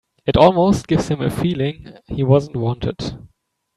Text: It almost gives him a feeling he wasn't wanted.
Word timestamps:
It 0.25 0.35
almost 0.35 0.87
gives 0.87 1.09
him 1.09 1.21
a 1.21 1.29
feeling 1.29 1.93
he 2.07 2.23
wasn't 2.23 2.55
wanted. 2.55 3.21